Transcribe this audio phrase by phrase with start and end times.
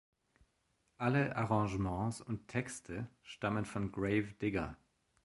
[0.97, 4.75] Alle Arrangements und Texte stammen von Grave Digger.